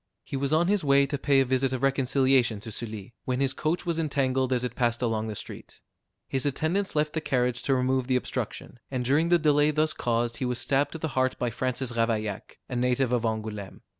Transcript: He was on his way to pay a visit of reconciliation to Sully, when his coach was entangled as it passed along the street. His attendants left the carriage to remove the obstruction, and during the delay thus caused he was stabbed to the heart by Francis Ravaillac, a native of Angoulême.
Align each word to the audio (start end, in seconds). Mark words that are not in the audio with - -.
He 0.23 0.35
was 0.35 0.51
on 0.51 0.67
his 0.67 0.83
way 0.83 1.05
to 1.05 1.17
pay 1.19 1.41
a 1.41 1.45
visit 1.45 1.71
of 1.73 1.83
reconciliation 1.83 2.59
to 2.61 2.71
Sully, 2.71 3.13
when 3.25 3.39
his 3.39 3.53
coach 3.53 3.85
was 3.85 3.99
entangled 3.99 4.51
as 4.51 4.63
it 4.63 4.73
passed 4.73 5.03
along 5.03 5.27
the 5.27 5.35
street. 5.35 5.79
His 6.27 6.43
attendants 6.43 6.95
left 6.95 7.13
the 7.13 7.21
carriage 7.21 7.61
to 7.61 7.75
remove 7.75 8.07
the 8.07 8.15
obstruction, 8.15 8.79
and 8.89 9.05
during 9.05 9.29
the 9.29 9.37
delay 9.37 9.69
thus 9.69 9.93
caused 9.93 10.37
he 10.37 10.45
was 10.45 10.57
stabbed 10.57 10.93
to 10.93 10.97
the 10.97 11.09
heart 11.09 11.37
by 11.37 11.51
Francis 11.51 11.91
Ravaillac, 11.91 12.57
a 12.67 12.75
native 12.75 13.11
of 13.11 13.21
Angoulême. 13.21 13.81